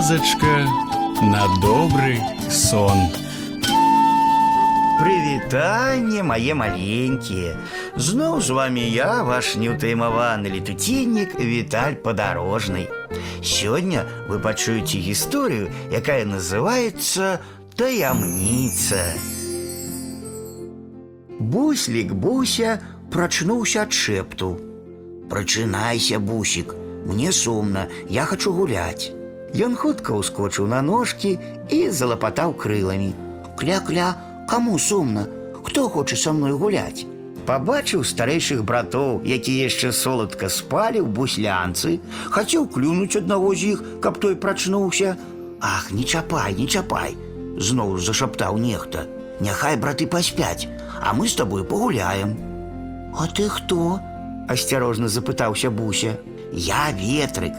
казачка 0.00 0.66
на 1.20 1.44
добрый 1.60 2.18
сон. 2.50 2.96
Прывітанне 4.98 6.22
мае 6.24 6.54
маленькія. 6.56 7.60
Зноў 7.96 8.40
з 8.40 8.56
вами 8.56 8.80
я, 8.88 9.20
ваш 9.22 9.50
неўтаймаваны 9.60 10.48
летуценнік 10.48 11.36
Віталь 11.36 12.00
падарожны. 12.00 12.88
Сёння 13.44 14.06
вы 14.30 14.40
пачуеце 14.40 14.96
гісторыю, 14.96 15.68
якая 15.92 16.24
называецца 16.24 17.44
таямніца. 17.76 19.04
Буслік 21.36 22.16
Буся 22.16 22.80
прачнуўся 23.12 23.84
ад 23.84 23.92
шэпту. 23.92 24.56
Прачынайся, 25.28 26.18
бусік, 26.18 26.74
мне 27.04 27.30
сумна, 27.32 27.88
я 28.08 28.24
хачу 28.24 28.56
гуляць. 28.56 29.12
Ён 29.56 29.76
хутка 29.76 30.12
ўскочыў 30.12 30.66
на 30.68 30.82
ножкі 30.82 31.38
і 31.72 31.78
залапатаў 31.90 32.54
крыламі. 32.60 33.12
Кля-кля, 33.56 34.14
каму 34.48 34.78
сумна? 34.78 35.26
Хто 35.64 35.88
хоча 35.88 36.16
са 36.16 36.32
мной 36.32 36.52
гуляць? 36.52 37.06
Пабачыў 37.46 38.02
старэйшых 38.02 38.64
братоў, 38.66 39.22
якія 39.22 39.70
яшчэ 39.70 39.92
соладка 39.94 40.50
спалі 40.50 41.00
ў 41.00 41.08
буслянцы, 41.08 42.00
хацеў 42.34 42.66
клюнуць 42.66 43.16
аднаго 43.22 43.54
з 43.54 43.76
іх, 43.76 43.84
каб 44.02 44.18
той 44.18 44.34
прачнуўся. 44.34 45.14
Ах, 45.62 45.92
не 45.92 46.04
чапай, 46.04 46.58
не 46.58 46.66
чапай, 46.66 47.14
зноў 47.56 47.96
зашаптаў 48.02 48.58
нехта. 48.58 49.06
Няхай 49.40 49.78
браты 49.78 50.10
паспяць, 50.10 50.66
а 51.00 51.14
мы 51.14 51.28
з 51.28 51.38
табой 51.38 51.64
пагуляем. 51.64 52.36
А 53.16 53.30
ты 53.30 53.48
хто? 53.48 54.00
асцярожна 54.48 55.08
запытаўся 55.08 55.70
Буся. 55.70 56.18
Я 56.52 56.90
ветрык, 56.92 57.52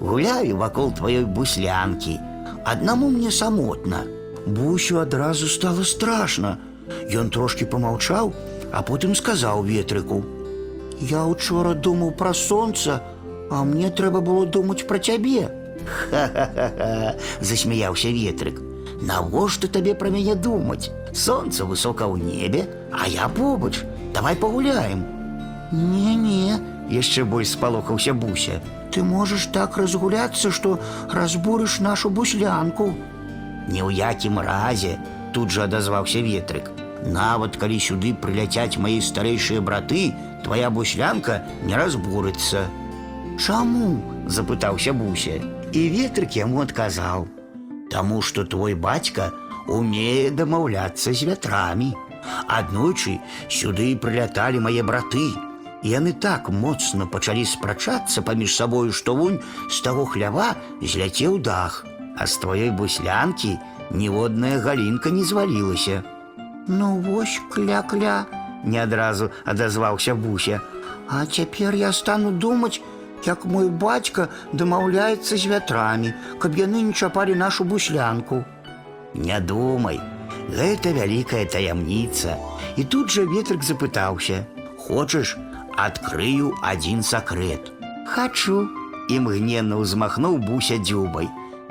гуляю 0.00 0.56
вакол 0.56 0.92
тваёй 0.92 1.24
буслянкі. 1.24 2.18
Аднаму 2.64 3.10
мне 3.10 3.30
самотна. 3.30 4.04
Бусю 4.46 4.98
адразу 4.98 5.46
стало 5.46 5.84
страшна. 5.84 6.58
Ён 7.10 7.30
трошки 7.30 7.64
помаўчаў, 7.64 8.32
а 8.72 8.82
потым 8.82 9.14
сказаў 9.14 9.62
ветрыку: « 9.62 11.00
Я 11.00 11.24
учора 11.24 11.74
думаў 11.74 12.12
пра 12.12 12.34
сонца, 12.34 13.02
а 13.50 13.64
мне 13.64 13.90
трэба 13.90 14.20
было 14.20 14.46
думаць 14.46 14.86
пра 14.86 14.98
цябе. 14.98 15.48
Ха-ха-ха, 15.86 17.14
засмяяўся 17.40 18.08
ветрык. 18.08 18.60
Навошта 19.02 19.68
табе 19.68 19.94
пра 19.94 20.10
мяне 20.10 20.34
думаць? 20.34 20.90
Сонца 21.12 21.64
высока 21.64 22.06
ў 22.06 22.22
небе, 22.22 22.68
а 22.92 23.08
я 23.08 23.28
побач. 23.28 23.82
Давай 24.14 24.36
пагуляем. 24.36 25.04
Не-не, 25.72 26.60
яшчэ 26.90 27.24
больш 27.24 27.56
спалохаўся 27.56 28.14
буся. 28.14 28.60
Ты 28.92 29.02
можаш 29.02 29.46
так 29.56 29.76
разгуляцца, 29.80 30.50
што 30.50 30.78
разбурыш 31.10 31.80
нашу 31.80 32.10
буслянку. 32.10 32.92
Ні 33.68 33.80
ў 33.82 33.90
якім 33.96 34.38
разе, 34.38 34.98
тут 35.32 35.50
жа 35.50 35.64
адазваўся 35.64 36.20
ветрык. 36.20 36.68
Нават 37.02 37.56
калі 37.56 37.78
сюды 37.82 38.12
прыляцяць 38.14 38.78
мае 38.78 39.00
старэйшыя 39.02 39.60
браты, 39.64 40.12
твая 40.44 40.70
буслянка 40.70 41.42
не 41.64 41.74
разбурыцца. 41.74 42.68
Чаму? 43.38 44.02
запытаўся 44.26 44.92
буся. 44.92 45.40
І 45.72 45.88
ветрык 45.88 46.36
яму 46.36 46.60
адказаў: « 46.62 47.92
Таму 47.92 48.20
што 48.22 48.44
твой 48.44 48.74
бацька 48.74 49.32
умее 49.66 50.30
дамаўляцца 50.30 51.12
з 51.12 51.24
вятрамі. 51.26 51.92
Аднойчы 52.46 53.18
сюды 53.48 53.96
прыляталі 53.96 54.60
мае 54.60 54.82
браты. 54.86 55.32
Яны 55.82 56.12
так 56.12 56.48
моцна 56.48 57.06
пачалі 57.10 57.44
спрачацца 57.44 58.22
паміж 58.22 58.54
сабою, 58.54 58.92
што 58.92 59.14
вунь 59.18 59.40
з 59.68 59.82
таго 59.82 60.06
хлява 60.06 60.54
зляцеў 60.80 61.38
дах, 61.42 61.82
а 62.16 62.26
з 62.26 62.38
тваёй 62.38 62.70
буслянкі 62.70 63.58
ніводная 63.90 64.58
галінка 64.62 65.10
не 65.10 65.24
звалілася. 65.24 66.02
Ну 66.68 67.02
вось 67.02 67.40
кля-кля, 67.50 68.26
не 68.64 68.78
адразу 68.78 69.30
адазваўся 69.44 70.14
буся. 70.14 70.60
А 71.08 71.26
цяпер 71.26 71.74
я 71.74 71.92
стану 71.92 72.30
думаць, 72.30 72.80
як 73.26 73.44
мой 73.44 73.68
бацька 73.68 74.28
дамаўляецца 74.52 75.36
з 75.36 75.46
вятрамі, 75.50 76.14
каб 76.38 76.56
яны 76.56 76.82
не 76.82 76.92
чапалі 76.92 77.34
нашу 77.34 77.64
буслянку. 77.64 78.44
Не 79.14 79.40
думай, 79.40 80.00
гэта 80.48 80.94
вялікая 80.94 81.44
таямніца. 81.44 82.38
І 82.76 82.84
тут 82.84 83.10
жа 83.10 83.26
ветрык 83.26 83.62
запытаўся: « 83.66 84.82
Хочаш, 84.86 85.36
адкрыю 85.76 86.52
адзін 86.62 87.02
сакрэт. 87.02 87.72
Хачу, 88.12 88.68
імгненна 89.08 89.78
ўзмахнуў 89.82 90.38
буся 90.42 90.78
дзюбай. 90.78 91.28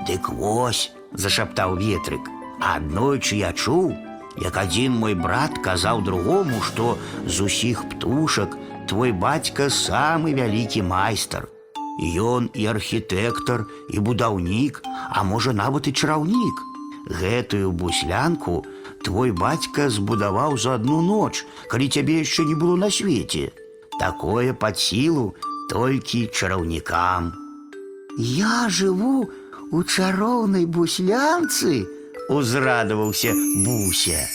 Дык 0.08 0.30
вось, 0.30 0.92
зашаптаў 1.14 1.78
ветрык. 1.78 2.22
Аднойчы 2.62 3.42
я 3.42 3.54
чуў, 3.54 3.94
як 4.42 4.58
адзін 4.58 4.98
мой 4.98 5.16
брат 5.16 5.58
казаў 5.66 6.02
другому, 6.02 6.62
што 6.62 6.98
з 7.26 7.48
усіх 7.48 7.84
птушак 7.90 8.58
твой 8.88 9.12
бацька 9.12 9.70
самы 9.70 10.34
вялікі 10.34 10.84
майстар. 10.88 11.48
Ён 12.02 12.50
і 12.54 12.66
архітэктар, 12.72 13.66
і 13.90 14.00
будаўнік, 14.00 14.82
а 15.09 15.24
можа 15.24 15.54
нават 15.54 15.88
і 15.88 15.94
чараўнік. 15.94 16.62
Гэтую 17.22 17.72
буслянку 17.72 18.64
твой 19.04 19.32
бацька 19.32 19.90
збудаваў 19.90 20.58
за 20.58 20.78
одну 20.80 21.02
ноч, 21.02 21.46
калі 21.68 21.90
цябе 21.90 22.22
яшчэ 22.22 22.46
не 22.46 22.56
было 22.56 22.76
на 22.76 22.90
свеце. 22.90 23.52
Такое 24.00 24.54
пад 24.54 24.80
сілу 24.80 25.36
толькі 25.70 26.28
чараўнікам. 26.28 27.32
Я 28.18 28.68
жыву 28.70 29.30
у 29.72 29.84
чароўнай 29.84 30.66
буслянцы, 30.66 31.88
узрадаваўся 32.30 33.34
буся. 33.64 34.28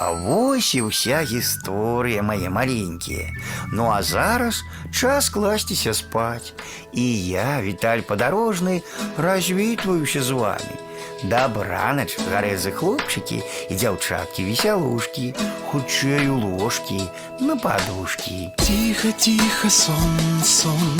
А 0.00 0.12
вось 0.12 0.74
і 0.74 0.88
ўся 0.88 1.20
гісторыя 1.28 2.24
мае 2.24 2.48
маленькія. 2.48 3.32
Ну 3.72 3.88
а 3.92 4.00
зараз 4.02 4.64
час 4.88 5.28
класціся 5.28 5.92
спаць. 5.94 6.56
І 6.92 7.04
я, 7.28 7.60
Віталь 7.60 8.00
падарожны, 8.08 8.80
развітваюся 9.16 10.22
з 10.22 10.30
вами. 10.30 10.83
Дабранач, 11.22 12.16
гарэзы 12.32 12.72
хлопчыкі 12.72 13.42
і 13.68 13.74
дзяўчаткі 13.76 14.44
весялушкі, 14.48 15.34
хутчэй 15.68 16.28
у 16.32 16.38
ложкі, 16.40 17.00
на 17.40 17.56
падушкі. 17.56 18.52
Тихо, 18.56 19.12
тихо, 19.18 19.68
сон, 19.68 20.16
сон, 20.44 20.96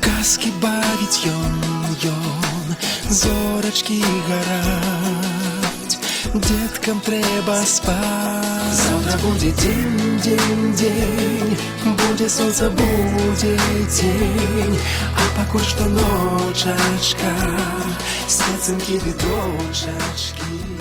казки 0.00 0.48
бавіць 0.64 1.28
ён, 1.28 1.54
ён, 2.08 2.74
зорачкі 3.10 4.00
гараць, 4.28 6.00
деткам 6.32 7.00
трэба 7.04 7.60
спаць. 7.68 8.64
Завтра 8.74 9.18
будзе 9.22 9.52
дзень, 9.60 10.18
дзень, 10.24 10.72
дзень, 10.74 11.56
будзе 11.84 12.28
сонца, 12.28 12.70
будзе 12.70 13.54
дзень, 13.92 14.78
а 15.14 15.22
пакуль 15.36 15.62
што 15.62 15.84
ночачка, 16.65 17.31
сецынкі 18.27 18.99
ды 18.99 19.13
дочачкі. 19.23 20.78